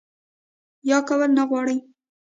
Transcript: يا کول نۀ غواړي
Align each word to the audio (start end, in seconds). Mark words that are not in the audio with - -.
يا 0.89 0.97
کول 1.07 1.21
نۀ 1.35 1.43
غواړي 1.49 1.77